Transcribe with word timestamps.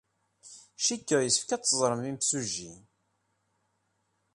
Cikkeɣ 0.85 1.21
yessefk 1.23 1.49
ad 1.55 1.61
teẓrem 1.63 2.01
imsujji. 2.09 2.71